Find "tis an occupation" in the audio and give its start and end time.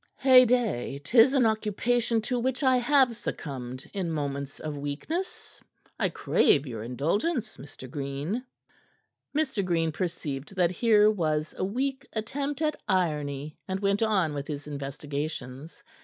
1.03-2.21